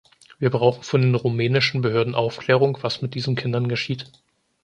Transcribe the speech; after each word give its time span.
Wir 0.39 0.49
brauchen 0.49 0.81
von 0.81 0.99
den 1.03 1.13
rumänischen 1.13 1.81
Behörden 1.83 2.15
Aufklärung, 2.15 2.79
was 2.81 3.03
mit 3.03 3.13
diesen 3.13 3.35
Kindern 3.35 3.67
geschieht. 3.69 4.11